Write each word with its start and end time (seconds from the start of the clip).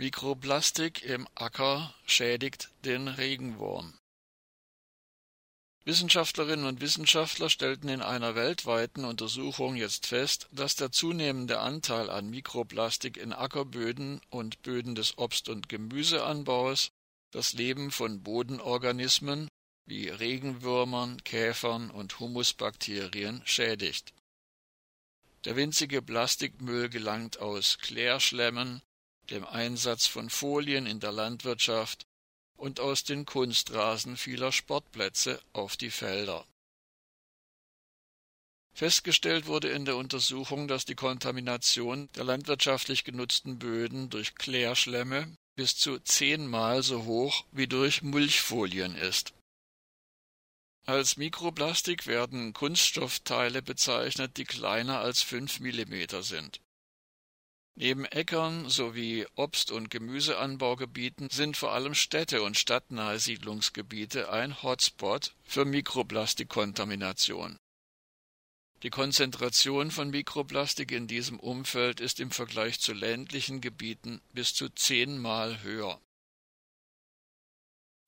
Mikroplastik 0.00 1.02
im 1.02 1.26
Acker 1.34 1.92
schädigt 2.06 2.70
den 2.84 3.08
Regenwurm. 3.08 3.98
Wissenschaftlerinnen 5.84 6.66
und 6.66 6.80
Wissenschaftler 6.80 7.50
stellten 7.50 7.88
in 7.88 8.00
einer 8.00 8.36
weltweiten 8.36 9.04
Untersuchung 9.04 9.74
jetzt 9.74 10.06
fest, 10.06 10.46
dass 10.52 10.76
der 10.76 10.92
zunehmende 10.92 11.58
Anteil 11.58 12.10
an 12.10 12.30
Mikroplastik 12.30 13.16
in 13.16 13.32
Ackerböden 13.32 14.20
und 14.30 14.62
Böden 14.62 14.94
des 14.94 15.18
Obst- 15.18 15.48
und 15.48 15.68
Gemüseanbaus 15.68 16.90
das 17.32 17.54
Leben 17.54 17.90
von 17.90 18.22
Bodenorganismen 18.22 19.48
wie 19.84 20.10
Regenwürmern, 20.10 21.24
Käfern 21.24 21.90
und 21.90 22.20
Humusbakterien 22.20 23.42
schädigt. 23.44 24.12
Der 25.44 25.56
winzige 25.56 26.02
Plastikmüll 26.02 26.88
gelangt 26.88 27.40
aus 27.40 27.78
Klärschlemmen, 27.78 28.80
dem 29.30 29.44
Einsatz 29.44 30.06
von 30.06 30.30
Folien 30.30 30.86
in 30.86 31.00
der 31.00 31.12
Landwirtschaft 31.12 32.06
und 32.56 32.80
aus 32.80 33.04
den 33.04 33.24
Kunstrasen 33.24 34.16
vieler 34.16 34.52
Sportplätze 34.52 35.40
auf 35.52 35.76
die 35.76 35.90
Felder. 35.90 36.44
Festgestellt 38.74 39.46
wurde 39.46 39.70
in 39.70 39.84
der 39.84 39.96
Untersuchung, 39.96 40.68
dass 40.68 40.84
die 40.84 40.94
Kontamination 40.94 42.08
der 42.14 42.24
landwirtschaftlich 42.24 43.02
genutzten 43.02 43.58
Böden 43.58 44.08
durch 44.08 44.36
Klärschlemme 44.36 45.36
bis 45.56 45.76
zu 45.76 45.98
zehnmal 45.98 46.84
so 46.84 47.04
hoch 47.04 47.44
wie 47.50 47.66
durch 47.66 48.02
Mulchfolien 48.02 48.94
ist. 48.94 49.34
Als 50.86 51.16
Mikroplastik 51.16 52.06
werden 52.06 52.52
Kunststoffteile 52.52 53.62
bezeichnet, 53.62 54.36
die 54.36 54.44
kleiner 54.44 55.00
als 55.00 55.22
fünf 55.22 55.58
Millimeter 55.60 56.22
sind. 56.22 56.60
Neben 57.80 58.06
Äckern 58.06 58.68
sowie 58.68 59.24
Obst- 59.36 59.70
und 59.70 59.88
Gemüseanbaugebieten 59.88 61.30
sind 61.30 61.56
vor 61.56 61.70
allem 61.70 61.94
Städte 61.94 62.42
und 62.42 62.58
stadtnahe 62.58 63.20
Siedlungsgebiete 63.20 64.32
ein 64.32 64.64
Hotspot 64.64 65.32
für 65.44 65.64
Mikroplastikkontamination. 65.64 67.56
Die 68.82 68.90
Konzentration 68.90 69.92
von 69.92 70.10
Mikroplastik 70.10 70.90
in 70.90 71.06
diesem 71.06 71.38
Umfeld 71.38 72.00
ist 72.00 72.18
im 72.18 72.32
Vergleich 72.32 72.80
zu 72.80 72.92
ländlichen 72.94 73.60
Gebieten 73.60 74.20
bis 74.32 74.54
zu 74.54 74.70
zehnmal 74.70 75.62
höher. 75.62 76.00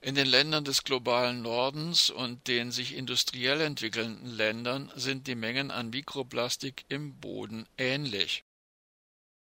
In 0.00 0.16
den 0.16 0.26
Ländern 0.26 0.64
des 0.64 0.82
globalen 0.82 1.42
Nordens 1.42 2.10
und 2.10 2.48
den 2.48 2.72
sich 2.72 2.96
industriell 2.96 3.60
entwickelnden 3.60 4.30
Ländern 4.30 4.90
sind 4.96 5.28
die 5.28 5.36
Mengen 5.36 5.70
an 5.70 5.90
Mikroplastik 5.90 6.86
im 6.88 7.14
Boden 7.20 7.68
ähnlich. 7.78 8.42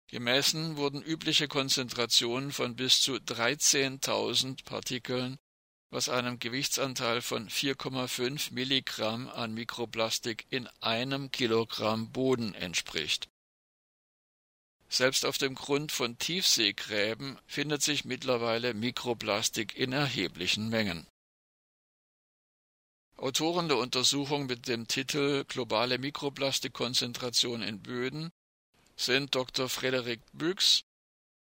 Gemessen 0.07 0.77
wurden 0.77 1.01
übliche 1.01 1.49
Konzentrationen 1.49 2.53
von 2.53 2.75
bis 2.75 3.01
zu 3.01 3.15
13.000 3.15 4.63
Partikeln, 4.63 5.37
was 5.89 6.07
einem 6.07 6.39
Gewichtsanteil 6.39 7.21
von 7.21 7.49
4,5 7.49 8.53
Milligramm 8.53 9.27
an 9.27 9.53
Mikroplastik 9.53 10.45
in 10.49 10.67
einem 10.79 11.31
Kilogramm 11.31 12.11
Boden 12.11 12.53
entspricht. 12.53 13.27
Selbst 14.89 15.25
auf 15.25 15.37
dem 15.37 15.55
Grund 15.55 15.91
von 15.91 16.17
Tiefseegräben 16.17 17.37
findet 17.45 17.83
sich 17.83 18.05
mittlerweile 18.05 18.73
Mikroplastik 18.73 19.75
in 19.75 19.91
erheblichen 19.91 20.69
Mengen. 20.69 21.05
Autoren 23.17 23.67
der 23.67 23.77
Untersuchung 23.77 24.45
mit 24.45 24.69
dem 24.69 24.87
Titel 24.87 25.43
Globale 25.45 25.97
Mikroplastikkonzentration 25.97 27.61
in 27.61 27.81
Böden 27.81 28.31
sind 28.97 29.33
Dr. 29.35 29.69
Frederik 29.69 30.19
Büchs, 30.33 30.83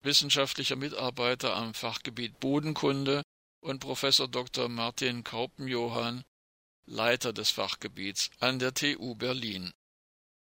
wissenschaftlicher 0.03 0.75
Mitarbeiter 0.75 1.55
am 1.55 1.73
Fachgebiet 1.73 2.39
Bodenkunde, 2.39 3.23
und 3.61 3.79
Professor 3.79 4.27
Dr. 4.27 4.69
Martin 4.69 5.23
Kaupenjohann, 5.23 6.23
Leiter 6.85 7.33
des 7.33 7.51
Fachgebiets 7.51 8.29
an 8.39 8.59
der 8.59 8.73
TU 8.73 9.15
Berlin. 9.15 9.71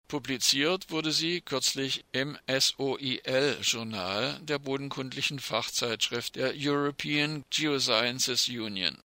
Publiziert 0.08 0.90
wurde 0.90 1.12
sie 1.12 1.40
kürzlich 1.40 2.04
im 2.12 2.36
SOIL-Journal 2.48 4.40
der 4.42 4.58
bodenkundlichen 4.58 5.38
Fachzeitschrift 5.38 6.34
der 6.36 6.52
European 6.56 7.44
Geosciences 7.50 8.48
Union. 8.48 9.00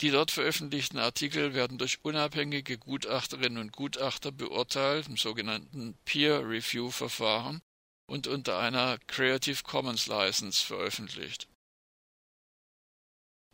Die 0.00 0.10
dort 0.10 0.30
veröffentlichten 0.30 0.98
Artikel 0.98 1.52
werden 1.52 1.76
durch 1.76 1.98
unabhängige 2.02 2.78
Gutachterinnen 2.78 3.58
und 3.58 3.72
Gutachter 3.72 4.32
beurteilt, 4.32 5.08
im 5.08 5.18
sogenannten 5.18 5.94
Peer-Review-Verfahren 6.06 7.60
und 8.06 8.26
unter 8.26 8.58
einer 8.58 8.98
Creative 9.06 9.62
Commons 9.62 10.06
License 10.06 10.64
veröffentlicht. 10.64 11.48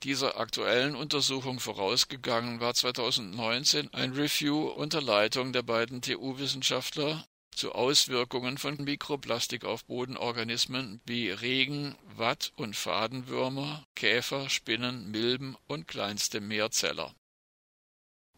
Dieser 0.04 0.38
aktuellen 0.38 0.94
Untersuchung 0.94 1.58
vorausgegangen 1.58 2.60
war 2.60 2.74
2019 2.74 3.92
ein 3.92 4.12
Review 4.12 4.68
unter 4.68 5.02
Leitung 5.02 5.52
der 5.52 5.62
beiden 5.62 6.00
TU-Wissenschaftler 6.00 7.26
zu 7.56 7.72
Auswirkungen 7.72 8.58
von 8.58 8.76
Mikroplastik 8.76 9.64
auf 9.64 9.86
Bodenorganismen 9.86 11.00
wie 11.06 11.30
Regen, 11.30 11.96
Watt- 12.14 12.52
und 12.56 12.76
Fadenwürmer, 12.76 13.86
Käfer, 13.94 14.50
Spinnen, 14.50 15.10
Milben 15.10 15.56
und 15.66 15.88
kleinste 15.88 16.42
Meerzeller. 16.42 17.14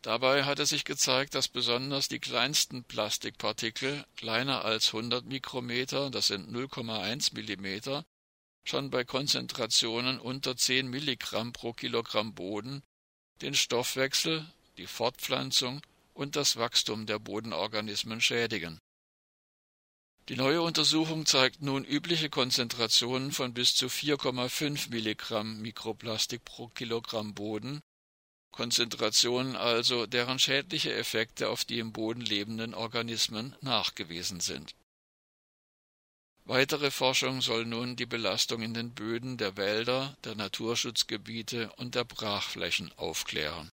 Dabei 0.03 0.45
hatte 0.45 0.67
sich 0.67 0.84
gezeigt, 0.84 1.34
dass 1.34 1.49
besonders 1.49 2.06
die 2.06 2.21
kleinsten 2.21 2.84
Plastikpartikel, 2.84 4.06
kleiner 4.17 4.65
als 4.65 4.95
100 4.95 5.27
Mikrometer, 5.27 6.11
das 6.11 6.29
sind 6.29 6.49
0,1 6.49 7.35
Millimeter, 7.35 8.05
schon 8.62 8.91
bei 8.91 9.03
Konzentrationen 9.03 10.21
unter 10.21 10.56
10 10.56 10.87
Milligramm 10.87 11.53
pro 11.53 11.73
Kilogramm 11.73 12.35
Boden 12.35 12.85
den 13.43 13.55
Stoffwechsel, 13.55 14.47
die 14.77 14.87
Fortpflanzung 14.87 15.81
und 16.15 16.37
das 16.37 16.56
Wachstum 16.56 17.06
der 17.06 17.19
Bodenorganismen 17.19 18.21
schädigen 18.21 18.79
die 20.28 20.37
neue 20.37 20.61
Untersuchung 20.61 21.25
zeigt 21.25 21.62
nun 21.62 21.84
übliche 21.84 22.28
Konzentrationen 22.28 23.33
von 23.33 23.55
bis 23.55 23.75
zu 23.75 23.87
4,5 23.87 24.91
Milligramm 24.91 25.61
Mikroplastik 25.62 26.44
pro 26.44 26.69
Kilogramm 26.69 27.33
Boden, 27.33 27.81
Konzentrationen 28.50 29.56
also, 29.56 30.06
deren 30.06 30.38
schädliche 30.38 30.93
Effekte 30.93 31.49
auf 31.49 31.65
die 31.65 31.78
im 31.78 31.93
Boden 31.93 32.21
lebenden 32.21 32.75
Organismen 32.75 33.56
nachgewiesen 33.62 34.41
sind. 34.41 34.75
Weitere 36.44 36.91
Forschung 36.91 37.41
soll 37.41 37.65
nun 37.65 37.97
die 37.97 38.06
Belastung 38.06 38.61
in 38.62 38.75
den 38.75 38.94
Böden 38.94 39.37
der 39.38 39.56
Wälder, 39.56 40.17
der 40.25 40.34
Naturschutzgebiete 40.34 41.72
und 41.77 41.94
der 41.94 42.05
Brachflächen 42.05 42.91
aufklären 42.97 43.71